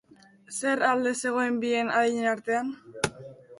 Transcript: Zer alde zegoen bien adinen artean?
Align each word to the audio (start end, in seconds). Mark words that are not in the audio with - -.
Zer 0.59 0.79
alde 0.91 1.11
zegoen 1.19 1.59
bien 1.65 1.93
adinen 2.01 2.31
artean? 2.35 2.67